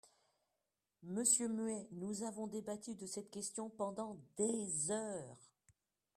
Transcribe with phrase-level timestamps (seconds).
[1.03, 5.37] Monsieur Muet, nous avons débattu de cette question pendant des heures.